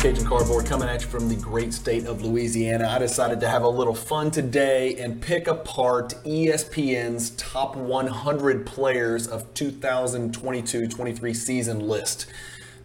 [0.00, 2.88] Cajun Cardboard coming at you from the great state of Louisiana.
[2.88, 9.26] I decided to have a little fun today and pick apart ESPN's top 100 players
[9.26, 12.24] of 2022-23 season list.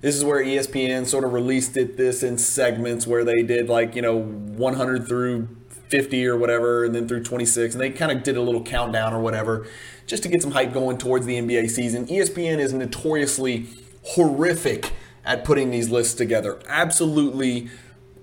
[0.02, 3.96] This is where ESPN sort of released it this in segments where they did like,
[3.96, 5.48] you know, 100 through
[5.88, 9.14] 50 or whatever and then through 26 and they kind of did a little countdown
[9.14, 9.66] or whatever
[10.06, 12.08] just to get some hype going towards the NBA season.
[12.08, 13.68] ESPN is notoriously
[14.04, 14.92] horrific
[15.26, 16.60] at putting these lists together.
[16.68, 17.70] Absolutely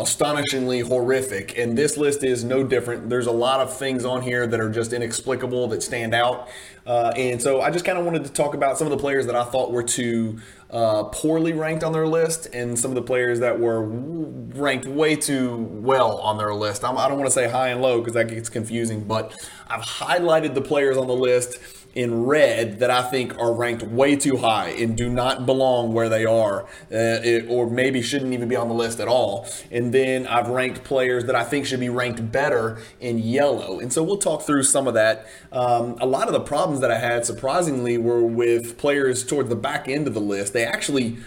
[0.01, 1.57] astonishingly horrific.
[1.57, 3.09] And this list is no different.
[3.09, 6.49] There's a lot of things on here that are just inexplicable that stand out.
[6.87, 9.27] Uh, and so I just kind of wanted to talk about some of the players
[9.27, 13.03] that I thought were too uh, poorly ranked on their list and some of the
[13.03, 16.85] players that were ranked way too well on their list.
[16.85, 19.33] I'm, I do not want to say high and low because that gets confusing, but
[19.69, 21.59] I've highlighted the players on the list
[21.95, 26.09] in red that I think are ranked way too high and do not belong where
[26.09, 29.47] they are, uh, it, or maybe shouldn't even be on the list at all.
[29.71, 33.79] And then I've ranked players that I think should be ranked better in yellow.
[33.79, 35.27] And so we'll talk through some of that.
[35.51, 39.57] Um, a lot of the problems that I had, surprisingly, were with players towards the
[39.57, 40.53] back end of the list.
[40.53, 41.19] They actually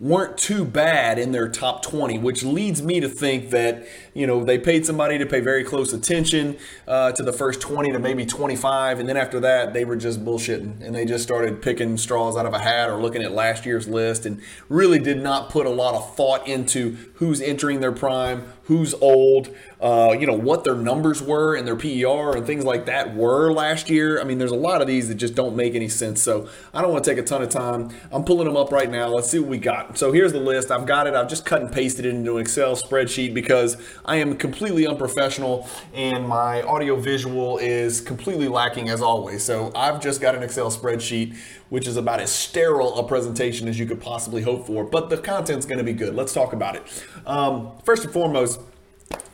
[0.00, 4.44] weren't too bad in their top 20, which leads me to think that, you know,
[4.44, 8.24] they paid somebody to pay very close attention uh, to the first 20 to maybe
[8.24, 9.00] 25.
[9.00, 12.46] And then after that, they were just bullshitting and they just started picking straws out
[12.46, 15.70] of a hat or looking at last year's list and really did not put a
[15.70, 19.48] lot of thought into who's entering their prime, who's old,
[19.80, 23.50] uh, you know, what their numbers were and their PER and things like that were
[23.50, 24.20] last year.
[24.20, 26.22] I mean, there's a lot of these that just don't make any sense.
[26.22, 27.88] So I don't want to take a ton of time.
[28.12, 29.08] I'm pulling them up right now.
[29.08, 29.96] Let's see what we got.
[29.96, 30.70] So here's the list.
[30.70, 31.14] I've got it.
[31.14, 35.66] I've just cut and pasted it into an Excel spreadsheet because I am completely unprofessional
[35.94, 39.42] and my audio visual is completely lacking as always.
[39.42, 41.38] So I've just got an Excel spreadsheet
[41.70, 44.84] which is about as sterile a presentation as you could possibly hope for.
[44.84, 46.14] But the content's going to be good.
[46.14, 47.04] Let's talk about it.
[47.26, 48.57] Um, first and foremost,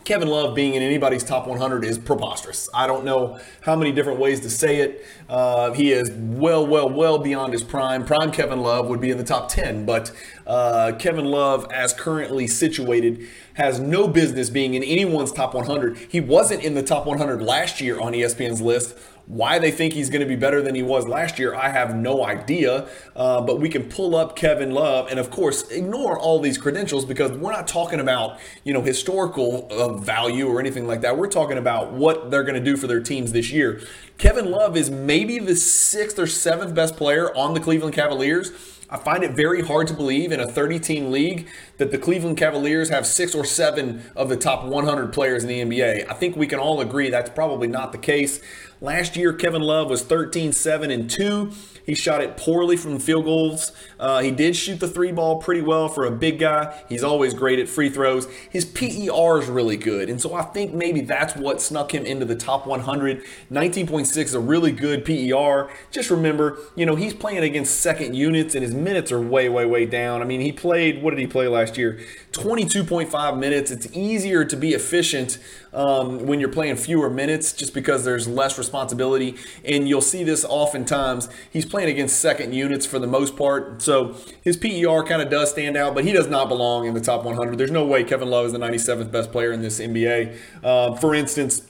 [0.05, 2.69] Kevin Love being in anybody's top 100 is preposterous.
[2.75, 5.05] I don't know how many different ways to say it.
[5.31, 8.05] Uh, he is well, well, well beyond his prime.
[8.05, 10.13] Prime Kevin Love would be in the top 10, but
[10.47, 15.97] uh, Kevin Love, as currently situated, has no business being in anyone's top 100.
[16.11, 18.99] He wasn't in the top 100 last year on ESPN's list.
[19.27, 21.97] Why they think he's going to be better than he was last year, I have
[21.97, 22.89] no idea.
[23.17, 27.05] Uh, but we can pull up Kevin Love and, of course, ignore all these credentials
[27.05, 31.17] because we're not talking about you know historical uh, value or anything like that.
[31.17, 33.81] We're talking about what they're going to do for their teams this year.
[34.19, 38.53] Kevin Love is maybe the sixth or seventh best player on the Cleveland Cavaliers.
[38.95, 42.37] I find it very hard to believe in a 30 team league that the Cleveland
[42.37, 46.09] Cavaliers have six or seven of the top 100 players in the NBA.
[46.09, 48.41] I think we can all agree that's probably not the case.
[48.81, 51.51] Last year, Kevin Love was 13, 7, and 2.
[51.87, 53.73] He shot it poorly from field goals.
[54.01, 56.83] Uh, he did shoot the three ball pretty well for a big guy.
[56.89, 58.27] He's always great at free throws.
[58.51, 60.09] His PER is really good.
[60.09, 63.25] And so I think maybe that's what snuck him into the top 100.
[63.53, 65.71] 19.6 is a really good PER.
[65.91, 69.65] Just remember, you know, he's playing against second units and his minutes are way, way,
[69.65, 70.23] way down.
[70.23, 71.99] I mean, he played, what did he play last year?
[72.33, 73.71] 22.5 minutes.
[73.71, 75.39] It's easier to be efficient
[75.73, 79.37] um, when you're playing fewer minutes just because there's less responsibility.
[79.65, 81.29] And you'll see this oftentimes.
[81.51, 83.83] He's playing against second units for the most part.
[83.83, 87.01] So his PER kind of does stand out, but he does not belong in the
[87.01, 87.59] top 100.
[87.59, 90.39] There's no way Kevin Love is the 97th best player in this NBA.
[90.63, 91.63] Uh, for instance,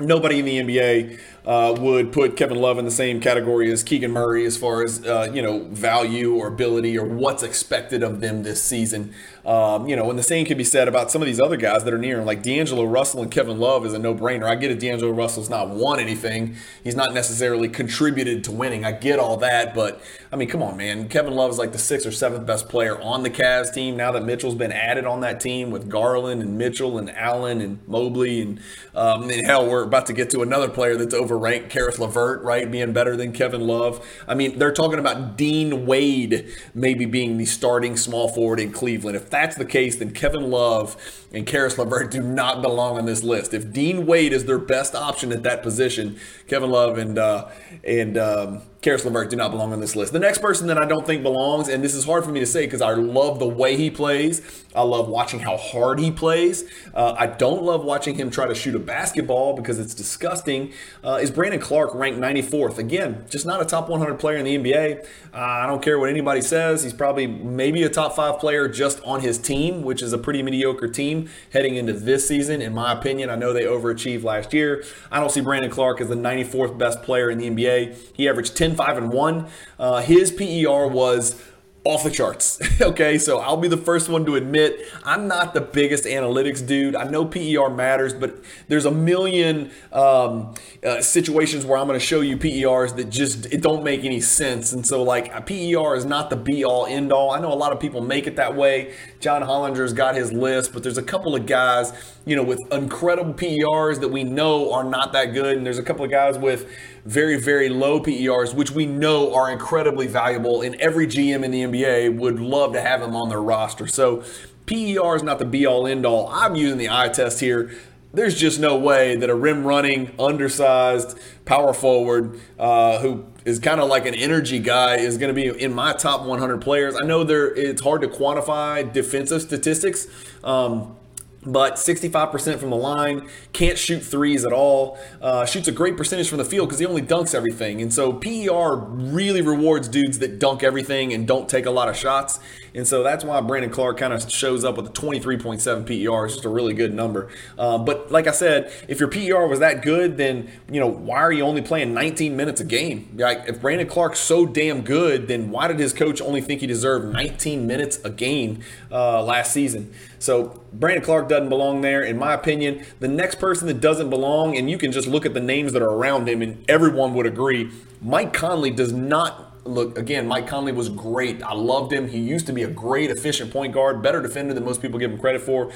[0.00, 4.10] nobody in the NBA uh, would put Kevin Love in the same category as Keegan
[4.10, 8.42] Murray as far as uh, you know value or ability or what's expected of them
[8.42, 9.14] this season.
[9.44, 11.84] Um, you know, and the same can be said about some of these other guys
[11.84, 14.44] that are near, him, like D'Angelo Russell and Kevin Love is a no-brainer.
[14.44, 14.78] I get it.
[14.78, 16.56] D'Angelo Russell's not won anything.
[16.84, 18.84] He's not necessarily contributed to winning.
[18.84, 21.08] I get all that, but I mean, come on, man.
[21.08, 24.12] Kevin Love is like the sixth or seventh best player on the Cavs team now
[24.12, 28.42] that Mitchell's been added on that team with Garland and Mitchell and Allen and Mobley
[28.42, 28.60] and,
[28.94, 32.70] um, and hell, we're about to get to another player that's overranked, Caris LeVert, right,
[32.70, 34.06] being better than Kevin Love.
[34.28, 39.16] I mean, they're talking about Dean Wade maybe being the starting small forward in Cleveland.
[39.16, 40.96] If that's the case, then Kevin Love
[41.32, 43.54] and Caris LeVert do not belong on this list.
[43.54, 46.18] If Dean Wade is their best option at that position,
[46.48, 47.48] Kevin Love and uh,
[47.84, 50.14] and um, Caris LeVert do not belong on this list.
[50.14, 52.46] The next person that I don't think belongs, and this is hard for me to
[52.46, 54.64] say because I love the way he plays.
[54.74, 56.64] I love watching how hard he plays.
[56.94, 60.72] Uh, I don't love watching him try to shoot a basketball because it's disgusting.
[61.04, 62.78] Uh, is Brandon Clarke ranked 94th?
[62.78, 65.04] Again, just not a top 100 player in the NBA.
[65.34, 66.82] Uh, I don't care what anybody says.
[66.82, 70.42] He's probably maybe a top five player just on his team, which is a pretty
[70.42, 73.28] mediocre team heading into this season, in my opinion.
[73.28, 74.84] I know they overachieved last year.
[75.10, 78.14] I don't see Brandon Clarke as the 94th best player in the NBA.
[78.14, 79.46] He averaged 10 10 5 and 1.
[79.78, 81.40] Uh, his PER was
[81.82, 82.60] off the charts.
[82.80, 86.94] okay, so I'll be the first one to admit I'm not the biggest analytics dude.
[86.94, 88.36] I know PER matters, but
[88.68, 93.46] there's a million um, uh, situations where I'm going to show you PERs that just
[93.46, 94.72] it don't make any sense.
[94.72, 97.30] And so, like, a PER is not the be all end all.
[97.30, 98.94] I know a lot of people make it that way.
[99.20, 101.92] John Hollinger's got his list, but there's a couple of guys,
[102.24, 105.82] you know, with incredible PERs that we know are not that good, and there's a
[105.82, 106.66] couple of guys with
[107.04, 111.62] very, very low PERs, which we know are incredibly valuable, and every GM in the
[111.62, 113.86] NBA would love to have them on their roster.
[113.86, 114.24] So
[114.64, 116.28] PER is not the be all end all.
[116.32, 117.70] I'm using the eye test here.
[118.12, 123.80] There's just no way that a rim running, undersized power forward uh, who is kind
[123.80, 126.96] of like an energy guy is going to be in my top 100 players.
[127.00, 130.08] I know there it's hard to quantify defensive statistics.
[130.42, 130.96] Um,
[131.42, 136.28] but 65% from the line, can't shoot threes at all, uh, shoots a great percentage
[136.28, 137.80] from the field because he only dunks everything.
[137.80, 141.96] And so PER really rewards dudes that dunk everything and don't take a lot of
[141.96, 142.40] shots.
[142.74, 146.26] And so that's why Brandon Clarke kind of shows up with a 23.7 PER.
[146.26, 147.28] It's just a really good number.
[147.58, 151.18] Uh, but like I said, if your PER was that good, then, you know, why
[151.18, 153.14] are you only playing 19 minutes a game?
[153.16, 156.66] Like, if Brandon Clarke's so damn good, then why did his coach only think he
[156.66, 159.92] deserved 19 minutes a game uh, last season?
[160.18, 162.84] So Brandon Clarke doesn't belong there, in my opinion.
[163.00, 165.82] The next person that doesn't belong, and you can just look at the names that
[165.82, 167.70] are around him, and everyone would agree,
[168.02, 171.42] Mike Conley does not look again mike conley was great.
[171.42, 172.08] I loved him.
[172.08, 175.10] He used to be a great efficient point guard better defender than most people give
[175.10, 175.70] him credit for.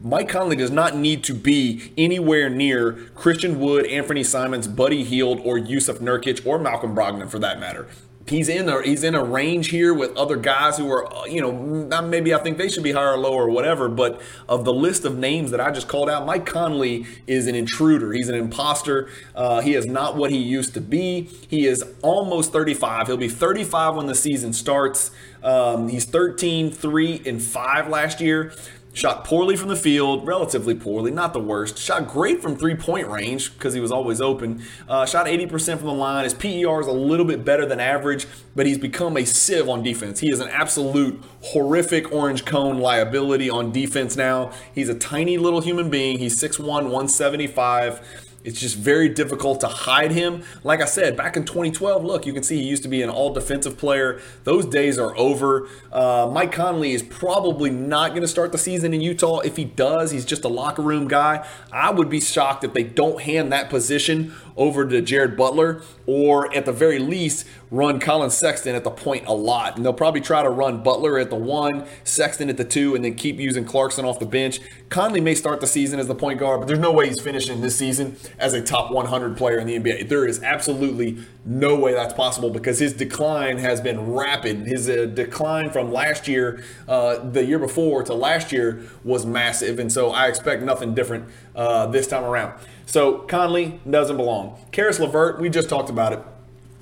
[0.00, 5.40] Mike Conley does not need to be anywhere near Christian Wood, Anthony Simons, Buddy Hield,
[5.40, 7.88] or Jusuf Nurkic, or Malcolm Brogdon for that matter
[8.28, 11.40] he's in a he's in a range here with other guys who are uh, you
[11.40, 13.88] know maybe I think they should be higher or lower or whatever.
[13.88, 17.54] But of the list of names that I just called out, Mike Conley is an
[17.54, 18.12] intruder.
[18.12, 19.08] He's an imposter.
[19.34, 21.22] Uh, he is not what he used to be.
[21.48, 23.06] He is almost 35.
[23.06, 25.10] He'll be 35 when the season starts.
[25.42, 28.52] Um, he's 13, 3, and 5 last year.
[28.98, 31.78] Shot poorly from the field, relatively poorly, not the worst.
[31.78, 34.60] Shot great from three point range because he was always open.
[34.88, 36.24] Uh, shot 80% from the line.
[36.24, 39.84] His PER is a little bit better than average, but he's become a sieve on
[39.84, 40.18] defense.
[40.18, 44.50] He is an absolute horrific orange cone liability on defense now.
[44.74, 46.18] He's a tiny little human being.
[46.18, 48.27] He's 6'1, 175.
[48.44, 50.44] It's just very difficult to hide him.
[50.62, 53.10] Like I said, back in 2012, look, you can see he used to be an
[53.10, 54.20] all defensive player.
[54.44, 55.68] Those days are over.
[55.92, 59.40] Uh, Mike Conley is probably not going to start the season in Utah.
[59.40, 61.46] If he does, he's just a locker room guy.
[61.72, 66.54] I would be shocked if they don't hand that position over to Jared Butler, or
[66.54, 69.76] at the very least, run Collin Sexton at the point a lot.
[69.76, 73.04] And they'll probably try to run Butler at the one, Sexton at the two, and
[73.04, 74.60] then keep using Clarkson off the bench.
[74.88, 77.60] Conley may start the season as the point guard, but there's no way he's finishing
[77.60, 80.08] this season as a top 100 player in the NBA.
[80.08, 84.66] There is absolutely no way that's possible because his decline has been rapid.
[84.66, 89.78] His uh, decline from last year, uh, the year before, to last year was massive.
[89.78, 92.54] And so I expect nothing different uh, this time around.
[92.88, 94.58] So Conley doesn't belong.
[94.72, 96.20] Caris LeVert, we just talked about it.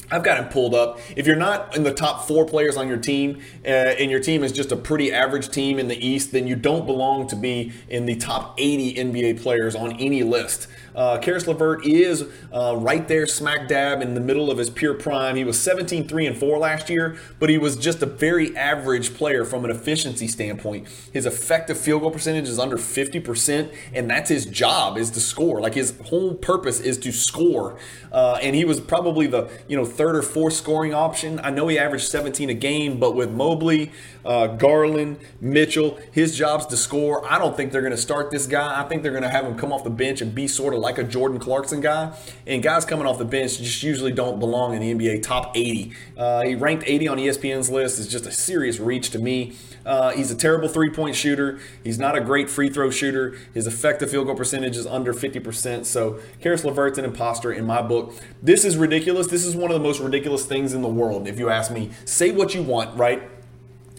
[0.08, 1.00] I've got him pulled up.
[1.16, 4.44] If you're not in the top four players on your team, uh, and your team
[4.44, 7.72] is just a pretty average team in the East, then you don't belong to be
[7.88, 10.68] in the top 80 NBA players on any list.
[10.96, 14.94] Uh, Caris LeVert is uh, right there, smack dab in the middle of his pure
[14.94, 15.36] prime.
[15.36, 19.14] He was 17, 3, and 4 last year, but he was just a very average
[19.14, 20.88] player from an efficiency standpoint.
[21.12, 25.60] His effective field goal percentage is under 50%, and that's his job is to score.
[25.60, 27.78] Like his whole purpose is to score.
[28.10, 31.38] Uh, and he was probably the you know third or fourth scoring option.
[31.42, 33.92] I know he averaged 17 a game, but with Mobley,
[34.24, 37.30] uh, Garland, Mitchell, his job's to score.
[37.30, 38.80] I don't think they're going to start this guy.
[38.80, 40.80] I think they're going to have him come off the bench and be sort of
[40.86, 42.16] like a Jordan Clarkson guy.
[42.46, 45.92] And guys coming off the bench just usually don't belong in the NBA top 80.
[46.16, 47.98] Uh, he ranked 80 on ESPN's list.
[47.98, 49.54] is just a serious reach to me.
[49.84, 51.58] Uh, he's a terrible three point shooter.
[51.84, 53.36] He's not a great free throw shooter.
[53.52, 55.84] His effective field goal percentage is under 50%.
[55.84, 58.14] So Caris LeVert's an imposter in my book.
[58.42, 59.26] This is ridiculous.
[59.26, 61.90] This is one of the most ridiculous things in the world, if you ask me.
[62.04, 63.35] Say what you want, right?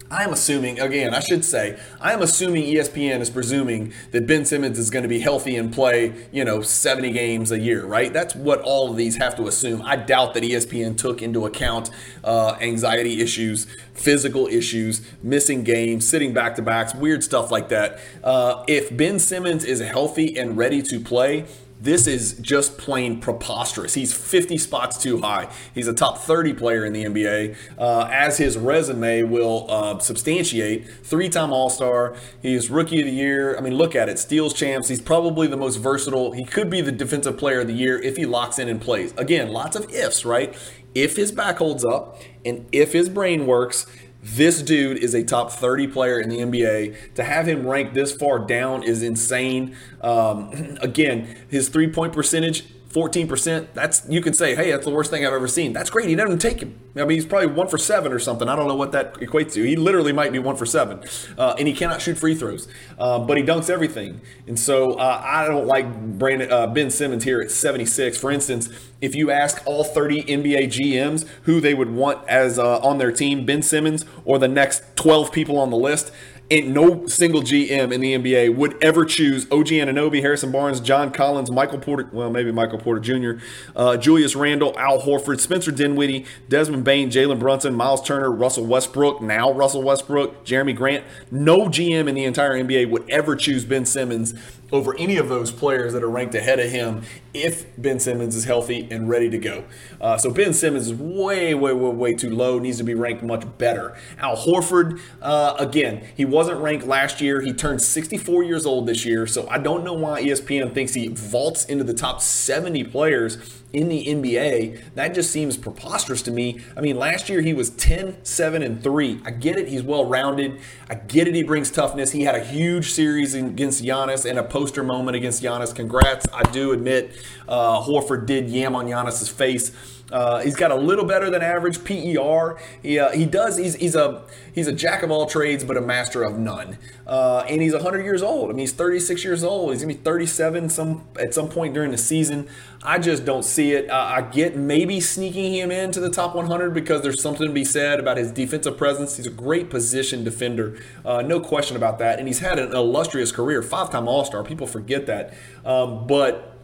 [0.10, 4.46] I am assuming, again, I should say, I am assuming ESPN is presuming that Ben
[4.46, 8.14] Simmons is going to be healthy and play, you know, 70 games a year, right?
[8.14, 9.82] That's what all of these have to assume.
[9.82, 11.90] I doubt that ESPN took into account
[12.24, 18.00] uh, anxiety issues, physical issues, missing games, sitting back to backs, weird stuff like that.
[18.24, 21.46] Uh, if Ben Simmons is healthy and ready to play,
[21.80, 23.94] this is just plain preposterous.
[23.94, 25.52] He's 50 spots too high.
[25.74, 30.88] He's a top 30 player in the NBA, uh, as his resume will uh, substantiate.
[31.04, 32.16] Three time All Star.
[32.42, 33.58] He's Rookie of the Year.
[33.58, 34.18] I mean, look at it.
[34.18, 34.88] Steals champs.
[34.88, 36.32] He's probably the most versatile.
[36.32, 39.14] He could be the Defensive Player of the Year if he locks in and plays.
[39.18, 40.56] Again, lots of ifs, right?
[40.96, 43.86] If his back holds up and if his brain works,
[44.24, 47.14] This dude is a top 30 player in the NBA.
[47.16, 49.76] To have him ranked this far down is insane.
[50.02, 52.66] Um, again, his three point percentage
[52.98, 55.72] 14%, that's you can say, hey, that's the worst thing I've ever seen.
[55.72, 56.10] That's great.
[56.10, 56.80] He doesn't take him.
[56.96, 58.50] I mean, he's probably one for seven or something.
[58.50, 59.64] I don't know what that equates to.
[59.64, 61.04] He literally might be one for seven.
[61.38, 64.22] Uh, and he cannot shoot free throws, uh, but he dunks everything.
[64.48, 68.18] And so uh, I don't like Brandon, uh, Ben Simmons here at 76.
[68.18, 72.80] For instance, if you ask all 30 NBA GMs who they would want as uh,
[72.80, 76.12] on their team, Ben Simmons or the next 12 people on the list,
[76.50, 81.12] and no single GM in the NBA would ever choose OG Anunoby, Harrison Barnes, John
[81.12, 83.44] Collins, Michael Porter, well, maybe Michael Porter Jr.,
[83.76, 89.22] uh, Julius Randle, Al Horford, Spencer Dinwiddie, Desmond Bane, Jalen Brunson, Miles Turner, Russell Westbrook,
[89.22, 91.04] now Russell Westbrook, Jerami Grant.
[91.32, 94.34] No GM in the entire NBA would ever choose Ben Simmons
[94.72, 98.46] over any of those players that are ranked ahead of him if Ben Simmons is
[98.46, 99.64] healthy and ready to go.
[100.02, 102.60] Uh, so Ben Simmons is way, way, way, way too low.
[102.60, 103.96] Needs to be ranked much better.
[104.18, 107.42] Al Horford, uh, again, he wasn't ranked last year.
[107.42, 109.28] He turned 64 years old this year.
[109.28, 113.38] So I don't know why ESPN thinks he vaults into the top 70 players
[113.78, 114.96] in the NBA.
[114.96, 116.60] That just seems preposterous to me.
[116.76, 119.22] I mean, last year he was 10, 7, and 3.
[119.24, 120.60] I get it, he's well rounded.
[120.90, 122.12] I get it, he brings toughness.
[122.12, 125.76] He had a huge series against Giannis and a poster moment against Giannis.
[125.76, 126.26] Congrats.
[126.34, 127.16] I do admit
[127.48, 129.72] uh, Horford did yam on Giannis's face.
[130.12, 132.58] Uh, he's got a little better than average PER.
[132.82, 133.58] He, uh, he does.
[133.58, 134.24] He's, he's a
[134.54, 136.78] he's a jack of all trades, but a master of none.
[137.06, 138.50] Uh, and he's 100 years old.
[138.50, 139.72] I mean, he's 36 years old.
[139.72, 142.48] He's gonna be 37 some at some point during the season.
[142.84, 143.90] I just don't see it.
[143.90, 148.00] I get maybe sneaking him into the top 100 because there's something to be said
[148.00, 149.18] about his defensive presence.
[149.18, 152.20] He's a great position defender, uh, no question about that.
[152.20, 154.44] And he's had an illustrious career, five-time All-Star.
[154.44, 155.34] People forget that,
[155.66, 156.57] um, but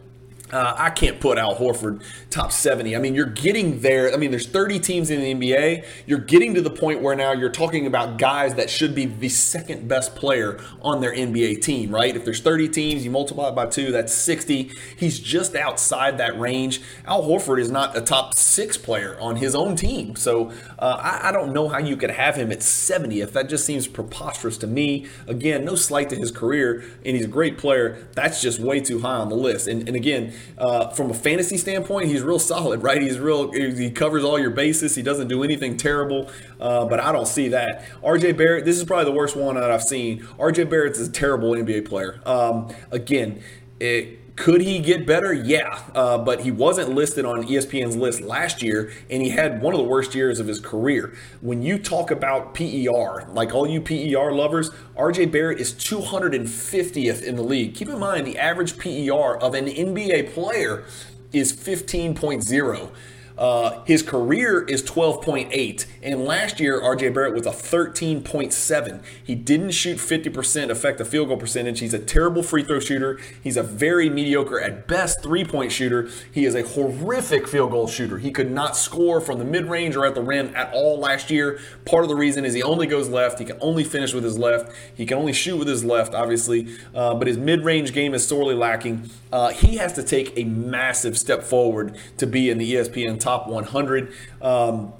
[0.52, 2.94] uh, I can't put Al Horford top 70.
[2.94, 4.12] I mean, you're getting there.
[4.12, 5.86] I mean, there's 30 teams in the NBA.
[6.06, 9.30] You're getting to the point where now you're talking about guys that should be the
[9.30, 12.14] second best player on their NBA team, right?
[12.14, 14.70] If there's 30 teams, you multiply it by two, that's 60.
[14.96, 16.82] He's just outside that range.
[17.06, 20.14] Al Horford is not a top six player on his own team.
[20.14, 23.32] So uh, I, I don't know how you could have him at 70th.
[23.32, 25.06] That just seems preposterous to me.
[25.26, 28.06] Again, no slight to his career, and he's a great player.
[28.12, 29.66] That's just way too high on the list.
[29.66, 33.00] And, and again, uh, from a fantasy standpoint, he's real solid, right?
[33.00, 33.52] He's real.
[33.52, 34.94] He covers all your bases.
[34.94, 36.30] He doesn't do anything terrible.
[36.60, 37.84] Uh, but I don't see that.
[38.02, 38.64] RJ Barrett.
[38.64, 40.20] This is probably the worst one that I've seen.
[40.38, 42.20] RJ Barrett's a terrible NBA player.
[42.26, 43.42] Um, again,
[43.80, 45.32] it could he get better?
[45.32, 49.74] Yeah, uh, but he wasn't listed on ESPN's list last year, and he had one
[49.74, 51.14] of the worst years of his career.
[51.40, 57.36] When you talk about PER, like all you PER lovers, RJ Barrett is 250th in
[57.36, 57.74] the league.
[57.74, 60.84] Keep in mind the average PER of an NBA player
[61.32, 62.90] is 15.0.
[63.36, 69.02] Uh, his career is 12.8, and last year RJ Barrett was a 13.7.
[69.24, 71.80] He didn't shoot 50% effective field goal percentage.
[71.80, 73.18] He's a terrible free throw shooter.
[73.42, 76.08] He's a very mediocre at best three point shooter.
[76.30, 78.18] He is a horrific field goal shooter.
[78.18, 81.30] He could not score from the mid range or at the rim at all last
[81.30, 81.58] year.
[81.84, 83.40] Part of the reason is he only goes left.
[83.40, 84.72] He can only finish with his left.
[84.94, 88.26] He can only shoot with his left, obviously, uh, but his mid range game is
[88.26, 89.10] sorely lacking.
[89.32, 93.48] Uh, he has to take a massive step forward to be in the ESPN top
[93.48, 94.12] 100.
[94.42, 94.92] Um,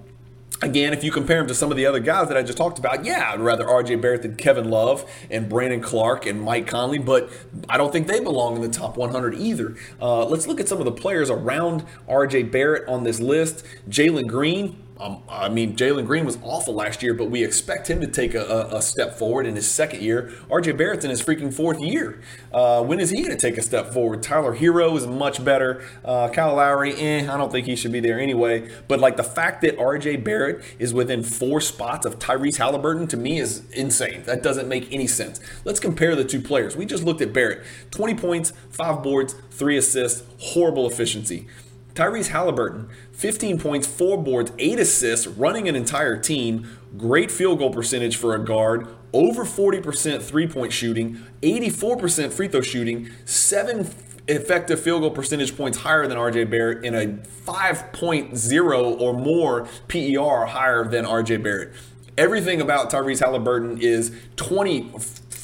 [0.63, 2.79] Again, if you compare him to some of the other guys that I just talked
[2.79, 6.99] about, yeah, I'd rather RJ Barrett than Kevin Love and Brandon Clarke and Mike Conley,
[6.99, 7.29] but
[7.69, 9.77] I don't think they belong in the top 100 either.
[10.01, 13.65] Uh, let's look at some of the players around RJ Barrett on this list.
[13.91, 18.01] Jalen Green, um, I mean, Jalen Green was awful last year, but we expect him
[18.01, 20.33] to take a, a, step forward in his second year.
[20.49, 22.21] RJ Barrett's in his freaking fourth year.
[22.53, 24.23] Uh, when is he going to take a step forward?
[24.23, 25.85] Tyler Herro is much better.
[26.05, 28.71] Uh, Kyle Lowry, eh, I don't think he should be there anyway.
[28.87, 33.17] But like the fact that RJ Barrett is within four spots of Tyrese Halliburton to
[33.17, 34.23] me is insane.
[34.27, 35.41] That doesn't make any sense.
[35.65, 36.77] Let's compare the two players.
[36.77, 41.49] We just looked at Barrett 20 points, five boards, three assists, horrible efficiency.
[41.95, 47.71] Tyrese Halliburton, 15 points, four boards, eight assists, running an entire team, great field goal
[47.71, 53.89] percentage for a guard, over 40% three point shooting, 84% free throw shooting, seven
[54.27, 57.07] effective field goal percentage points higher than RJ Barrett, and a
[57.47, 61.73] 5.0 or more PER higher than RJ Barrett.
[62.19, 64.93] Everything about Tyrese Halliburton is 20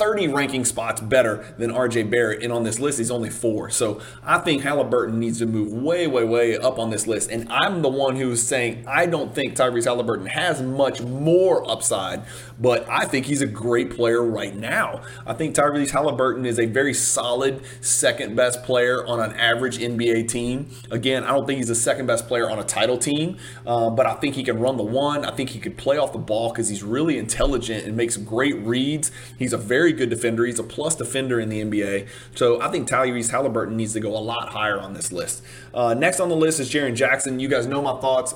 [0.00, 2.42] 30 ranking spots better than RJ Barrett.
[2.42, 3.68] And on this list, he's only four.
[3.68, 7.30] So I think Halliburton needs to move way, way, way up on this list.
[7.30, 12.22] And I'm the one who's saying I don't think Tyrese Halliburton has much more upside,
[12.58, 15.02] but I think he's a great player right now.
[15.26, 20.28] I think Tyrese Halliburton is a very solid second best player on an average NBA
[20.28, 20.70] team.
[20.90, 24.06] Again, I don't think he's the second best player on a title team, uh, but
[24.06, 25.26] I think he can run the one.
[25.26, 28.56] I think he could play off the ball because he's really intelligent and makes great
[28.60, 29.12] reads.
[29.38, 30.44] He's a very good defender.
[30.44, 32.08] He's a plus defender in the NBA.
[32.34, 35.42] So I think Tyrese Halliburton needs to go a lot higher on this list.
[35.74, 37.40] Uh, next on the list is Jaren Jackson.
[37.40, 38.34] You guys know my thoughts.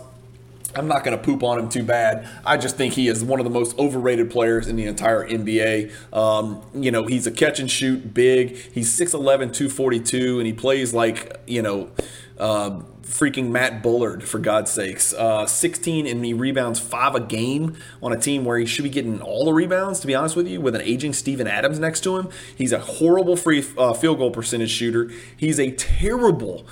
[0.76, 2.28] I'm not going to poop on him too bad.
[2.44, 5.92] I just think he is one of the most overrated players in the entire NBA.
[6.12, 8.56] Um, you know, he's a catch and shoot big.
[8.56, 11.90] He's 6'11, 242, and he plays like, you know,
[12.38, 15.12] uh, freaking Matt Bullard, for God's sakes.
[15.12, 18.90] Uh, 16 and he rebounds five a game on a team where he should be
[18.90, 22.00] getting all the rebounds, to be honest with you, with an aging Steven Adams next
[22.00, 22.28] to him.
[22.56, 25.10] He's a horrible free uh, field goal percentage shooter.
[25.36, 26.66] He's a terrible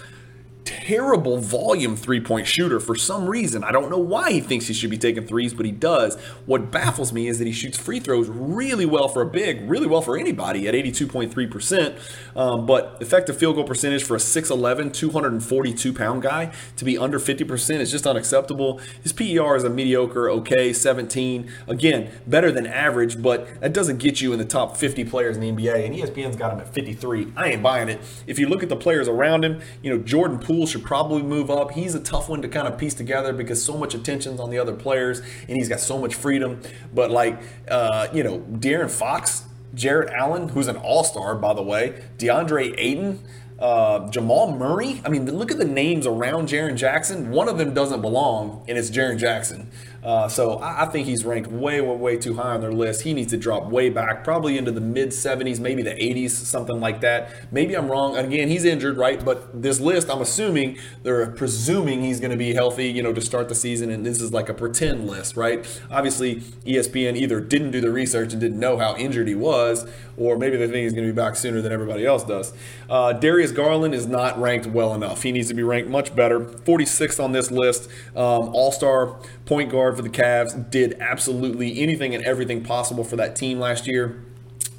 [0.65, 3.65] terrible volume three point shooter for some reason.
[3.65, 6.17] I don't know why he thinks he should be taking threes, but he does.
[6.47, 9.87] What baffles me is that he shoots free throws really well for a big, really
[9.87, 11.99] well for anybody at 82.3%.
[12.37, 17.19] Um, but effective field goal percentage for a 6'11, 242 pound guy to be under
[17.19, 18.81] 50% is just unacceptable.
[19.03, 21.51] His PER is a mediocre, okay, 17.
[21.67, 25.43] Again, better than average, but that doesn't get you in the top 50 players in
[25.43, 25.87] the NBA.
[25.87, 27.33] And ESPN's got him at 53.
[27.37, 28.01] I ain't buying it.
[28.27, 31.23] If you look at the players around him, you know, Jordan Poole Poole should probably
[31.23, 31.71] move up.
[31.71, 34.59] He's a tough one to kind of piece together because so much attention's on the
[34.59, 36.61] other players and he's got so much freedom.
[36.93, 37.41] But like,
[37.71, 39.45] uh, you know, De'Aaron Fox,
[39.75, 43.25] Jarrett Allen, who's an all star, by the way, DeAndre Ayton.
[43.59, 45.01] Uh, Jamal Murray.
[45.05, 47.31] I mean, look at the names around Jaren Jackson.
[47.31, 49.71] One of them doesn't belong, and it's Jaren Jackson.
[50.03, 53.03] Uh, so I, I, think he's ranked way, way, way too high on their list.
[53.03, 56.81] He needs to drop way back, probably into the mid 70s, maybe the 80s, something
[56.81, 57.31] like that.
[57.53, 58.17] Maybe I'm wrong.
[58.17, 59.25] Again, he's injured, right?
[59.25, 63.21] But this list, I'm assuming they're presuming he's going to be healthy, you know, to
[63.21, 63.91] start the season.
[63.91, 65.65] And this is like a pretend list, right?
[65.89, 70.37] Obviously, ESPN either didn't do the research and didn't know how injured he was, or
[70.37, 72.53] maybe they think he's going to be back sooner than everybody else does.
[72.91, 75.23] Uh, Darius Garland is not ranked well enough.
[75.23, 76.41] He needs to be ranked much better.
[76.41, 82.15] 46th on this list, um, All Star point guard for the Cavs, did absolutely anything
[82.15, 84.23] and everything possible for that team last year.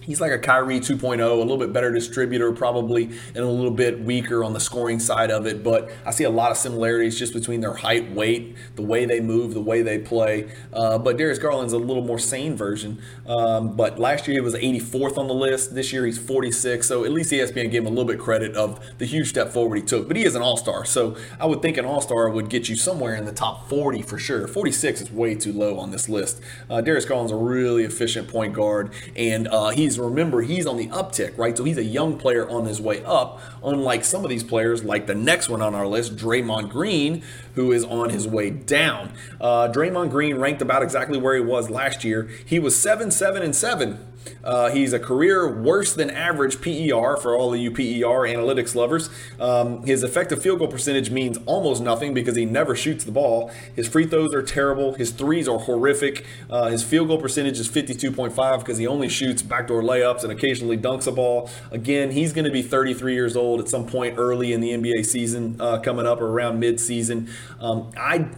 [0.04, 4.02] He's like a Kyrie 2.0, a little bit better distributor, probably, and a little bit
[4.02, 5.64] weaker on the scoring side of it.
[5.64, 9.20] But I see a lot of similarities just between their height, weight, the way they
[9.20, 10.50] move, the way they play.
[10.72, 13.02] Uh, but Darius Garland's a little more sane version.
[13.26, 15.76] Um, but last year he was 84th on the list.
[15.76, 16.88] This year he's 46.
[16.88, 19.76] So at least ESPN gave him a little bit credit of the huge step forward
[19.78, 20.08] he took.
[20.08, 20.86] But he is an all star.
[20.86, 24.02] So I would think an all star would get you somewhere in the top 40
[24.02, 24.48] for sure.
[24.48, 26.42] 46 is way too low on this list.
[26.70, 30.88] Uh, Darius Garland's a really efficient point guard, and uh, he's remember he's on the
[30.88, 31.58] uptick, right?
[31.58, 35.08] So he's a young player on his way up, unlike some of these players, like
[35.08, 37.24] the next one on our list, Draymond Green,
[37.56, 39.14] who is on his way down.
[39.40, 42.30] Uh, Draymond Green ranked about exactly where he was last year.
[42.46, 44.00] He was seven, seven, and seven
[44.44, 49.10] uh, he's a career worse than average PER for all of you PER analytics lovers.
[49.40, 53.52] Um, his effective field goal percentage means almost nothing because he never shoots the ball.
[53.76, 54.94] His free throws are terrible.
[54.94, 56.26] His threes are horrific.
[56.50, 60.78] Uh, his field goal percentage is 52.5 because he only shoots backdoor layups and occasionally
[60.78, 61.50] dunks a ball.
[61.72, 65.06] Again, he's going to be 33 years old at some point early in the NBA
[65.06, 67.30] season uh, coming up or around mid-season.
[67.60, 68.30] Um, I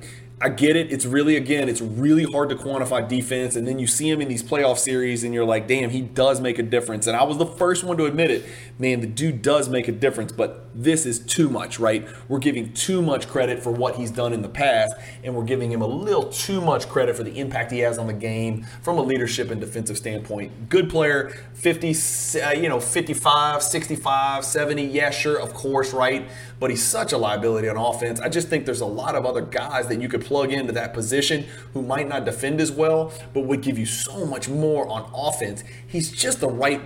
[0.41, 0.91] I get it.
[0.91, 3.55] It's really, again, it's really hard to quantify defense.
[3.55, 6.41] And then you see him in these playoff series and you're like, damn, he does
[6.41, 7.07] make a difference.
[7.07, 8.45] And I was the first one to admit it.
[8.77, 12.05] Man, the dude does make a difference, but this is too much, right?
[12.27, 15.71] We're giving too much credit for what he's done in the past, and we're giving
[15.71, 18.97] him a little too much credit for the impact he has on the game from
[18.97, 20.69] a leadership and defensive standpoint.
[20.69, 21.95] Good player, 50,
[22.41, 24.83] uh, you know, 55, 65, 70.
[24.83, 26.27] Yeah, sure, of course, right?
[26.59, 28.19] But he's such a liability on offense.
[28.19, 30.93] I just think there's a lot of other guys that you could plug into that
[30.93, 35.09] position who might not defend as well, but would give you so much more on
[35.13, 35.63] offense.
[35.87, 36.81] He's just the right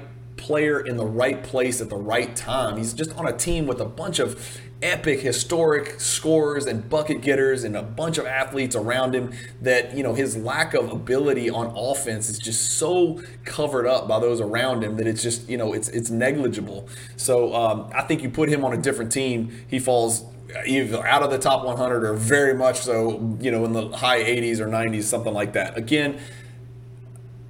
[0.49, 2.75] player in the right place at the right time.
[2.75, 7.63] He's just on a team with a bunch of epic historic scorers and bucket getters
[7.63, 9.31] and a bunch of athletes around him
[9.61, 14.19] that you know his lack of ability on offense is just so covered up by
[14.19, 18.23] those around him that it's just you know it's it's negligible so um, i think
[18.23, 20.23] you put him on a different team he falls
[20.65, 24.23] either out of the top 100 or very much so, you know, in the high
[24.23, 25.77] 80s or 90s, something like that.
[25.77, 26.19] Again,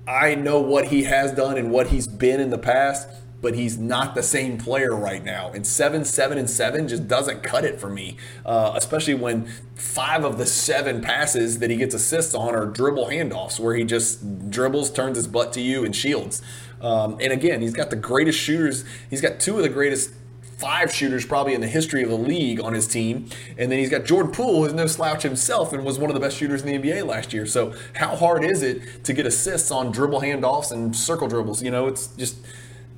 [0.10, 3.08] I know what he has done and what he's been in the past,
[3.42, 5.52] but he's not the same player right now.
[5.54, 9.46] And seven, seven, and seven just doesn't cut it for me, uh, especially when
[9.76, 13.84] five of the seven passes that he gets assists on are dribble handoffs where he
[13.84, 16.42] just dribbles, turns his butt to you, and shields.
[16.82, 18.86] Um, and again, he's got the greatest shooters.
[19.12, 20.12] He's got two of the greatest
[20.60, 23.30] five shooters probably in the history of the league on his team.
[23.58, 26.20] And then he's got Jordan Poole, who's no slouch himself and was one of the
[26.20, 27.46] best shooters in the NBA last year.
[27.46, 31.64] So how hard is it to get assists on dribble handoffs and circle dribbles?
[31.64, 32.38] You know, it's just.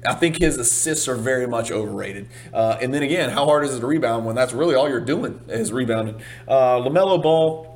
[0.03, 2.27] I think his assists are very much overrated.
[2.51, 4.99] Uh, and then again, how hard is it to rebound when that's really all you're
[4.99, 6.19] doing is rebounding?
[6.47, 7.70] Uh, LaMelo Ball,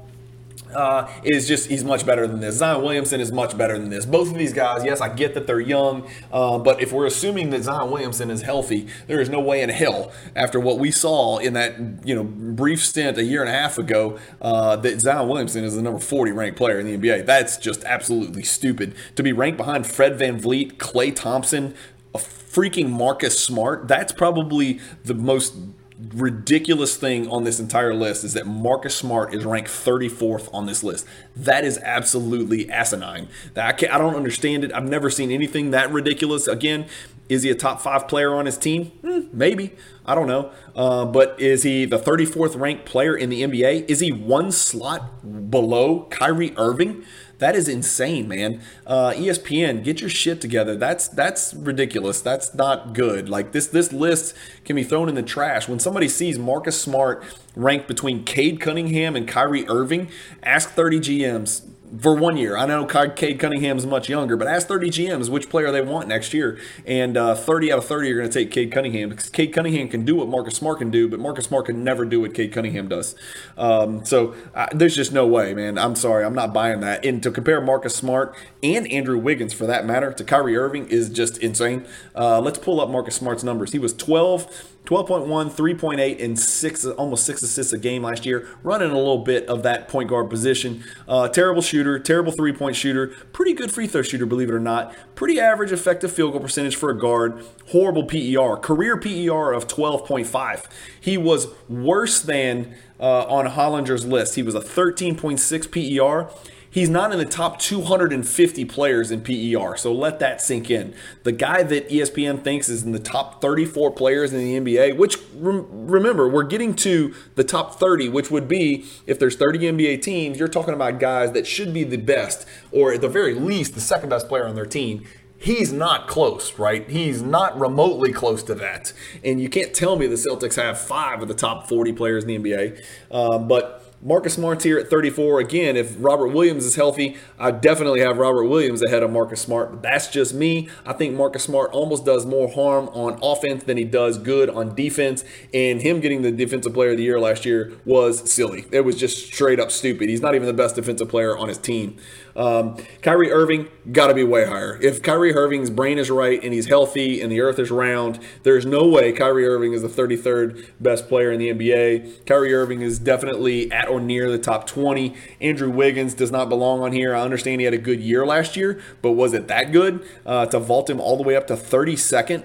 [0.75, 2.55] uh, is just he's much better than this.
[2.55, 4.05] Zion Williamson is much better than this.
[4.05, 7.49] Both of these guys, yes, I get that they're young, uh, but if we're assuming
[7.49, 11.39] that Zion Williamson is healthy, there is no way in hell after what we saw
[11.39, 15.27] in that you know brief stint a year and a half ago uh, that Zion
[15.27, 17.25] Williamson is the number 40 ranked player in the NBA.
[17.25, 21.73] That's just absolutely stupid to be ranked behind Fred Van VanVleet, Klay Thompson,
[22.13, 23.87] a freaking Marcus Smart.
[23.87, 25.55] That's probably the most
[25.97, 30.83] ridiculous thing on this entire list is that Marcus Smart is ranked 34th on this
[30.83, 31.05] list.
[31.35, 33.29] That is absolutely asinine.
[33.55, 34.73] I, I don't understand it.
[34.73, 36.47] I've never seen anything that ridiculous.
[36.47, 36.85] Again,
[37.27, 38.85] is he a top five player on his team?
[39.01, 39.75] Hmm, maybe.
[40.05, 40.51] I don't know.
[40.75, 43.89] Uh, but is he the 34th ranked player in the NBA?
[43.89, 47.03] Is he one slot below Kyrie Irving?
[47.39, 48.61] That is insane, man.
[48.87, 50.75] Uh, ESPN, get your shit together.
[50.75, 52.21] That's that's ridiculous.
[52.21, 53.27] That's not good.
[53.27, 55.67] Like this this list can be thrown in the trash.
[55.67, 57.23] When somebody sees Marcus Smart
[57.55, 60.09] ranked between Cade Cunningham and Kyrie Irving,
[60.43, 61.67] ask 30 GMs
[61.99, 62.57] for one year.
[62.57, 66.07] I know Cade Cunningham is much younger, but ask 30 GMs which player they want
[66.07, 69.29] next year, and uh, 30 out of 30 are going to take Cade Cunningham because
[69.29, 72.21] Cade Cunningham can do what Marcus Smart can do, but Marcus Smart can never do
[72.21, 73.15] what Cade Cunningham does.
[73.57, 75.77] Um, so uh, there's just no way, man.
[75.77, 77.05] I'm sorry, I'm not buying that.
[77.05, 81.09] And to compare Marcus Smart and Andrew Wiggins, for that matter, to Kyrie Irving is
[81.09, 81.85] just insane.
[82.15, 83.71] Uh, let's pull up Marcus Smart's numbers.
[83.71, 88.91] He was 12 12.1, 3.8, and six, almost six assists a game last year, running
[88.91, 90.83] a little bit of that point guard position.
[91.07, 94.59] Uh, terrible shooter, terrible three point shooter, pretty good free throw shooter, believe it or
[94.59, 94.95] not.
[95.15, 100.65] Pretty average effective field goal percentage for a guard, horrible PER, career PER of 12.5.
[100.99, 104.35] He was worse than uh, on Hollinger's list.
[104.35, 106.29] He was a 13.6 PER.
[106.75, 110.93] He's not in the top 250 players in PER, so let that sink in.
[111.23, 115.17] The guy that ESPN thinks is in the top 34 players in the NBA, which
[115.33, 120.37] remember, we're getting to the top 30, which would be if there's 30 NBA teams,
[120.37, 123.79] you're talking about guys that should be the best, or at the very least, the
[123.79, 125.05] second best player on their team
[125.37, 126.89] he's not close, right?
[126.89, 128.93] He's not remotely close to that.
[129.23, 132.41] And you can't tell me the Celtics have five of the top 40 players in
[132.41, 132.83] the NBA.
[133.11, 135.39] Uh, but Marcus Smart's here at 34.
[135.39, 139.71] Again, if Robert Williams is healthy, I definitely have Robert Williams ahead of Marcus Smart.
[139.71, 140.69] But that's just me.
[140.85, 144.75] I think Marcus Smart almost does more harm on offense than he does good on
[144.75, 145.23] defense.
[145.55, 148.67] And him getting the Defensive Player of the Year last year was silly.
[148.71, 150.07] It was just straight up stupid.
[150.07, 151.97] He's not even the best defensive player on his team.
[152.35, 154.77] Um, Kyrie Irving got to be way higher.
[154.81, 158.65] If Kyrie Irving's brain is right and he's healthy and the earth is round, there's
[158.65, 162.25] no way Kyrie Irving is the 33rd best player in the NBA.
[162.25, 165.15] Kyrie Irving is definitely at or near the top 20.
[165.39, 167.15] Andrew Wiggins does not belong on here.
[167.15, 170.45] I understand he had a good year last year, but was it that good uh,
[170.47, 172.43] to vault him all the way up to 32nd?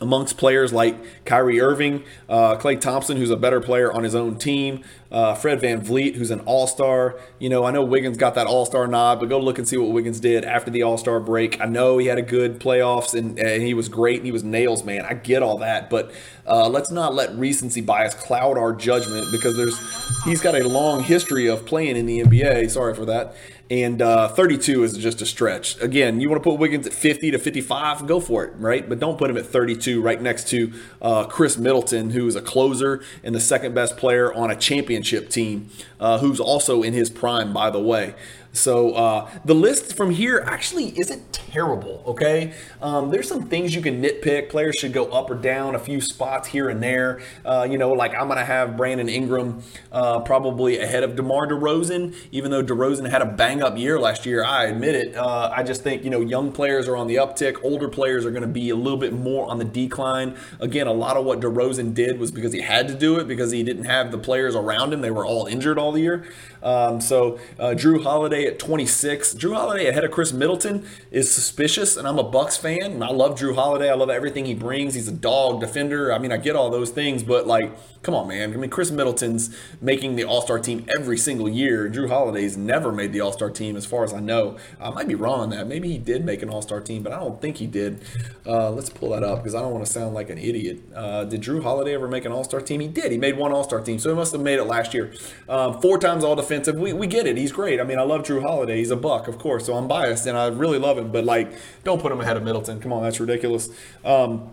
[0.00, 4.36] Amongst players like Kyrie Irving, uh, Klay Thompson, who's a better player on his own
[4.36, 4.82] team,
[5.12, 7.18] uh, Fred VanVleet, who's an all star.
[7.38, 9.76] You know, I know Wiggins got that all star nod, but go look and see
[9.76, 11.60] what Wiggins did after the all star break.
[11.60, 14.44] I know he had a good playoffs and, and, he was great and he was
[14.44, 15.04] nails, man.
[15.04, 16.12] I get all that, but
[16.46, 19.78] uh, let's not let recency bias cloud our judgment because there's
[20.24, 22.70] he's got a long history of playing in the NBA.
[22.70, 23.34] Sorry for that
[23.70, 25.80] and uh, 32 is just a stretch.
[25.80, 28.86] Again, you want to put Wiggins at 50 to 55, go for it, right?
[28.88, 32.42] But don't put him at 32 right next to uh, Khris Middleton, who is a
[32.42, 37.10] closer and the second best player on a championship team, uh, who's also in his
[37.10, 38.14] prime, by the way.
[38.52, 42.02] So uh, the list from here actually isn't terrible.
[42.06, 44.48] Okay, um, there's some things you can nitpick.
[44.48, 47.20] Players should go up or down a few spots here and there.
[47.44, 52.14] Uh, you know, like I'm gonna have Brandon Ingram uh, probably ahead of DeMar DeRozan,
[52.32, 54.44] even though DeRozan had a bang up year last year.
[54.44, 55.16] I admit it.
[55.16, 57.62] Uh, I just think you know young players are on the uptick.
[57.62, 60.36] Older players are going to be a little bit more on the decline.
[60.58, 63.52] Again, a lot of what DeRozan did was because he had to do it because
[63.52, 65.02] he didn't have the players around him.
[65.02, 66.24] They were all injured all the year.
[66.62, 69.34] Um, so uh, Jrue Holiday at 26.
[69.34, 73.02] Jrue Holiday ahead of Khris Middleton is suspicious, and I'm a Bucks fan.
[73.02, 73.90] I love Jrue Holiday.
[73.90, 74.94] I love everything he brings.
[74.94, 76.12] He's a dog defender.
[76.12, 78.52] I mean, I get all those things, but like, come on, man.
[78.52, 81.88] I mean, Khris Middleton's making the All Star team every single year.
[81.88, 84.56] Jrue Holiday's never made the All Star team, as far as I know.
[84.80, 85.66] I might be wrong on that.
[85.66, 88.02] Maybe he did make an All Star team, but I don't think he did.
[88.46, 90.80] Uh, let's pull that up because I don't want to sound like an idiot.
[90.94, 92.80] Uh, did Jrue Holiday ever make an All Star team?
[92.80, 93.12] He did.
[93.12, 95.12] He made one All Star team, so he must have made it last year.
[95.48, 96.76] Um, four times All Defensive.
[96.76, 97.36] We, we get it.
[97.36, 97.80] He's great.
[97.80, 98.78] I mean, I love Jrue Holiday.
[98.78, 101.12] He's a buck, of course, so I'm biased and I really love him.
[101.12, 101.52] But like,
[101.84, 102.80] don't put him ahead of Middleton.
[102.80, 103.68] Come on, that's ridiculous.
[104.04, 104.52] Um,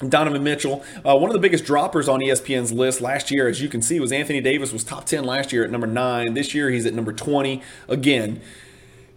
[0.00, 3.68] Donovan Mitchell, uh, one of the biggest droppers on ESPN's list last year, as you
[3.68, 6.34] can see, was Anthony Davis was top 10 last year at number nine.
[6.34, 7.62] This year he's at number 20.
[7.88, 8.40] Again,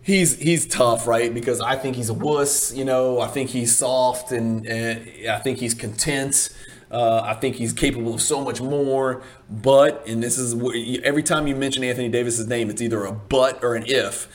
[0.04, 1.34] he's he's tough, right?
[1.34, 2.74] Because I think he's a wuss.
[2.74, 6.50] You know, I think he's soft and, and I think he's content.
[6.92, 9.22] Uh, I think he's capable of so much more.
[9.50, 10.54] But, and this is
[11.04, 14.28] every time you mention Anthony Davis's name, it's either a but or an if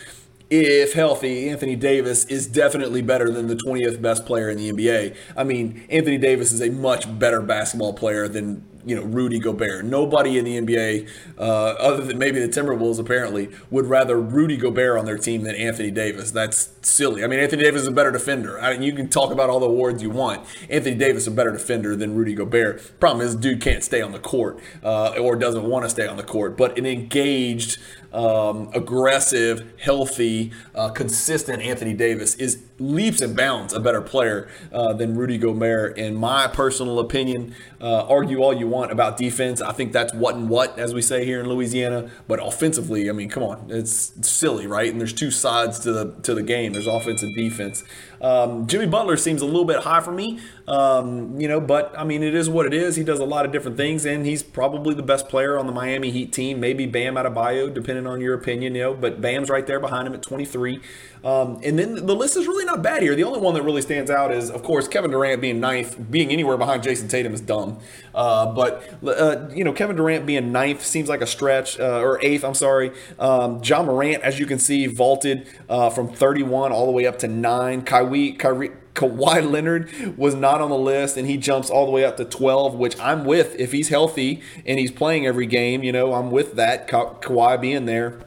[0.51, 5.17] if healthy, Anthony Davis is definitely better than the 20th best player in the NBA.
[5.37, 9.85] I mean, Anthony Davis is a much better basketball player than you know Rudy Gobert.
[9.85, 14.99] Nobody in the NBA, uh, other than maybe the Timberwolves, apparently would rather Rudy Gobert
[14.99, 16.31] on their team than Anthony Davis.
[16.31, 17.25] That's silly.
[17.25, 18.61] I mean, Anthony Davis is a better defender.
[18.61, 20.47] I mean, you can talk about all the awards you want.
[20.69, 22.99] Anthony Davis is a better defender than Rudy Gobert.
[23.01, 26.17] Problem is, dude can't stay on the court uh, or doesn't want to stay on
[26.17, 26.57] the court.
[26.57, 27.79] But an engaged
[28.15, 34.93] um, aggressive, healthy, uh, consistent Anthony Davis is leaps and bounds a better player uh,
[34.93, 37.55] than Rudy Gobert, in my personal opinion.
[37.81, 39.61] Uh, argue all you want about defense.
[39.61, 42.11] I think that's what and what, as we say here in Louisiana.
[42.27, 44.91] But offensively, I mean, come on, it's silly, right?
[44.91, 46.73] And there's two sides to the to the game.
[46.73, 47.85] There's offense and defense.
[48.25, 52.05] Um, Jimmy Butler seems a little bit high for me, um, you know, but I
[52.05, 52.97] mean, it is what it is.
[52.97, 55.73] He does a lot of different things, and he's probably the best player on the
[55.73, 56.59] Miami Heat team.
[56.59, 60.15] Maybe Bam Adebayo, depending on your opinion, you know, but Bam's right there behind him
[60.15, 60.81] at 23.
[61.25, 63.15] Um, and then the list is really not bad here.
[63.15, 65.97] The only one that really stands out is, of course, Kevin Durant being ninth.
[66.11, 67.79] Being anywhere behind Jayson Tatum is dumb.
[68.15, 72.23] Uh, but, uh, you know, Kevin Durant being ninth seems like a stretch, uh, or
[72.23, 72.93] eighth, I'm sorry.
[73.19, 77.19] Um, Ja Morant, as you can see, vaulted uh, from 31 all the way up
[77.21, 77.83] to nine.
[77.83, 82.05] Kyrie, Kyrie, Kawhi Leonard was not on the list, and he jumps all the way
[82.05, 83.59] up to 12, which I'm with.
[83.59, 86.87] If he's healthy and he's playing every game, you know, I'm with that.
[86.87, 88.21] Ka- Kawhi being there.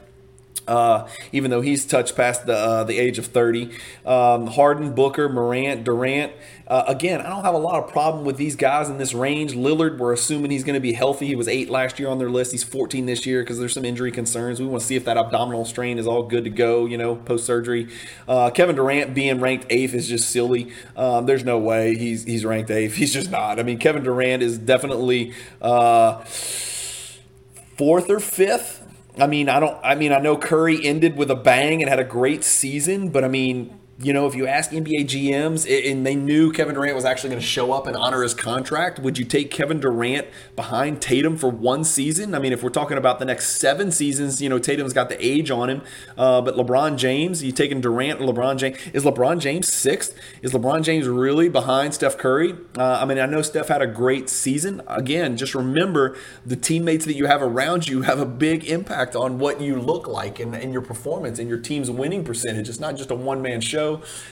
[0.68, 3.70] Uh, even though he's touched past the uh, the age of 30.
[4.06, 6.32] Um, Harden, Booker, Morant, Durant,
[6.68, 9.54] uh, again, I don't have a lot of problem with these guys in this range.
[9.54, 11.26] Lillard, we're assuming he's going to be healthy.
[11.26, 12.52] He was eight last year on their list.
[12.52, 14.60] He's 14 this year because there's some injury concerns.
[14.60, 17.16] We want to see if that abdominal strain is all good to go, you know,
[17.16, 17.88] post surgery.
[18.28, 20.70] Uh, Kevin Durant being ranked eighth is just silly.
[20.94, 22.96] Um, there's no way he's he's ranked eighth.
[22.98, 23.58] He's just not.
[23.58, 26.20] I mean, Kevin Durant is definitely uh,
[27.78, 28.77] fourth or fifth.
[29.18, 29.78] I mean, I don't.
[29.84, 33.24] I mean, I know Curry ended with a bang and had a great season, but
[33.24, 37.04] I mean, you know, if you ask NBA GMs and they knew Kevin Durant was
[37.04, 41.02] actually going to show up and honor his contract, would you take Kevin Durant behind
[41.02, 42.32] Tatum for one season?
[42.32, 45.24] I mean, if we're talking about the next seven seasons, you know, Tatum's got the
[45.24, 45.82] age on him.
[46.16, 48.78] Uh, but LeBron James, you taking Durant, LeBron James.
[48.92, 50.16] Is LeBron James sixth?
[50.42, 52.54] Is LeBron James really behind Steph Curry?
[52.76, 54.80] Uh, I mean, I know Steph had a great season.
[54.86, 59.40] Again, just remember the teammates that you have around you have a big impact on
[59.40, 62.68] what you look like and, and your performance and your team's winning percentage.
[62.68, 63.87] It's not just a one man show.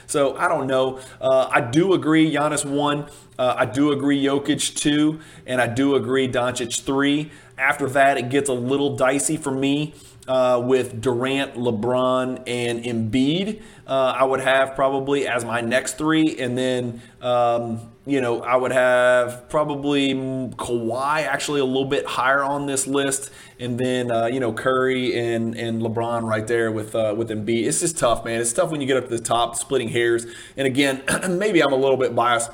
[0.06, 1.00] So I don't know.
[1.20, 3.06] Uh, I do agree Giannis one.
[3.38, 7.30] Uh, I do agree Jokic two, and I do agree Doncic three.
[7.58, 9.94] After that, it gets a little dicey for me.
[10.28, 16.36] Uh, with Durant, LeBron, and Embiid, uh, I would have probably as my next three,
[16.40, 22.42] and then um, you know I would have probably Kawhi actually a little bit higher
[22.42, 26.94] on this list, and then uh, you know Curry and and LeBron right there with
[26.94, 27.66] uh, with Embiid.
[27.66, 28.40] It's just tough, man.
[28.40, 30.26] It's tough when you get up to the top, splitting hairs.
[30.56, 32.50] And again, maybe I'm a little bit biased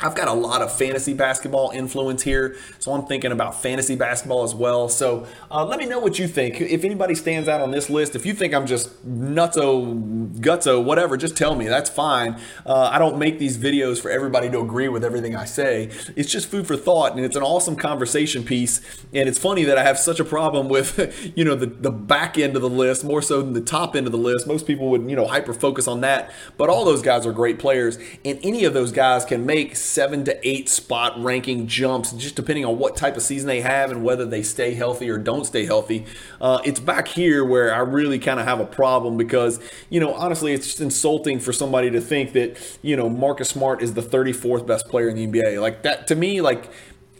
[0.00, 4.44] I've got a lot of fantasy basketball influence here, so I'm thinking about fantasy basketball
[4.44, 4.88] as well.
[4.88, 6.60] So uh, let me know what you think.
[6.60, 11.16] If anybody stands out on this list, if you think I'm just nutso, gutso, whatever,
[11.16, 11.66] just tell me.
[11.66, 12.40] That's fine.
[12.64, 15.90] Uh, I don't make these videos for everybody to agree with everything I say.
[16.14, 18.80] It's just food for thought, and it's an awesome conversation piece.
[19.12, 22.38] And it's funny that I have such a problem with, you know, the, the back
[22.38, 24.46] end of the list more so than the top end of the list.
[24.46, 27.58] Most people would, you know, hyper focus on that, but all those guys are great
[27.58, 32.36] players, and any of those guys can make seven to eight spot ranking jumps, just
[32.36, 35.44] depending on what type of season they have and whether they stay healthy or don't
[35.44, 36.04] stay healthy.
[36.40, 40.14] Uh, it's back here where I really kind of have a problem because, you know,
[40.14, 44.02] honestly, it's just insulting for somebody to think that, you know, Marcus Smart is the
[44.02, 45.60] 34th best player in the NBA.
[45.60, 46.70] Like that, to me, like,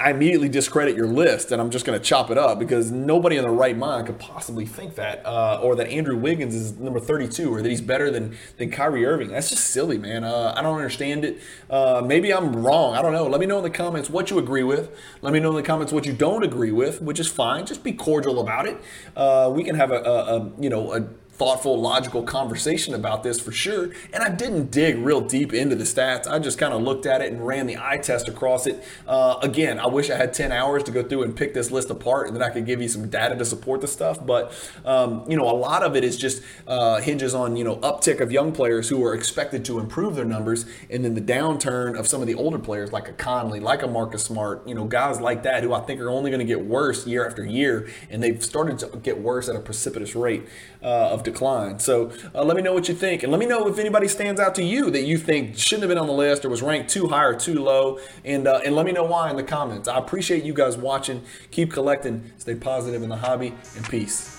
[0.01, 3.37] I immediately discredit your list and I'm just going to chop it up because nobody
[3.37, 7.01] in the right mind could possibly think that, uh, or that Andrew Wiggins is number
[7.01, 9.29] 32, or that he's better than than Kyrie Irving.
[9.29, 10.23] That's just silly, man.
[10.23, 11.41] Uh, I don't understand it.
[11.69, 12.95] Uh, maybe I'm wrong.
[12.95, 13.27] I don't know.
[13.27, 14.97] Let me know in the comments what you agree with.
[15.21, 17.67] Let me know in the comments what you don't agree with, which is fine.
[17.67, 18.81] Just be cordial about it.
[19.17, 21.09] Uh, we can have a, a, a you know a
[21.39, 23.91] thoughtful, logical conversation about this for sure.
[24.13, 26.27] And I didn't dig real deep into the stats.
[26.27, 28.83] I just kind of looked at it and ran the eye test across it.
[29.07, 31.91] Uh, again, I wish I had 10 hours to go through and pick this list
[31.91, 34.25] apart and then I could give you some data to support the stuff.
[34.25, 34.53] But,
[34.85, 38.21] um, you know, a lot of it is just uh, hinges on, you know, uptick
[38.21, 42.09] of young players who are expected to improve their numbers and then the downturn of
[42.09, 45.21] some of the older players like a Conley, like a Marcus Smart, you know, guys
[45.21, 47.89] like that who I think are only going to get worse year after year.
[48.11, 50.49] And they've started to get worse at a precipitous rate
[50.83, 51.79] uh, of decline.
[51.79, 54.41] So uh, let me know what you think, and let me know if anybody stands
[54.41, 56.91] out to you that you think shouldn't have been on the list or was ranked
[56.91, 59.89] too high or too low, and uh, and let me know why in the comments.
[59.89, 61.23] I appreciate you guys watching.
[61.51, 64.38] Keep collecting, stay positive in the hobby, and peace.